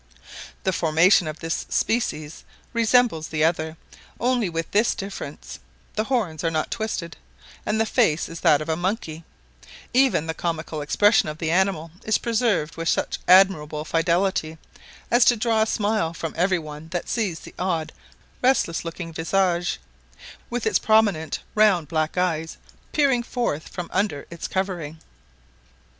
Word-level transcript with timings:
The 0.63 0.73
formation 0.73 1.27
of 1.27 1.41
this 1.41 1.67
species 1.69 2.43
resembles 2.73 3.27
the 3.27 3.43
other, 3.43 3.77
only 4.19 4.49
with 4.49 4.71
this 4.71 4.95
difference, 4.95 5.59
the 5.93 6.05
horns 6.05 6.43
are 6.43 6.49
not 6.49 6.71
twisted, 6.71 7.17
and 7.67 7.79
the 7.79 7.85
face 7.85 8.27
is 8.27 8.39
that 8.39 8.63
of 8.63 8.69
a 8.69 8.75
monkey; 8.75 9.23
even 9.93 10.25
the 10.25 10.33
comical 10.33 10.81
expression 10.81 11.29
of 11.29 11.37
the 11.37 11.51
animal 11.51 11.91
is 12.03 12.17
preserved 12.17 12.77
with 12.77 12.89
such 12.89 13.19
admirable 13.27 13.85
fidelity, 13.85 14.57
as 15.11 15.23
to 15.25 15.35
draw 15.37 15.61
a 15.61 15.67
smile 15.67 16.15
from 16.15 16.33
every 16.35 16.57
one 16.57 16.87
that 16.89 17.07
sees 17.07 17.41
the 17.41 17.53
odd 17.59 17.91
restless 18.41 18.83
looking 18.83 19.13
visage, 19.13 19.79
with 20.49 20.65
its 20.65 20.79
prominent 20.79 21.41
round 21.53 21.87
black 21.87 22.17
eyes 22.17 22.57
peering 22.91 23.21
forth 23.21 23.67
from 23.67 23.87
under 23.93 24.25
its 24.31 24.47
covering. 24.47 24.97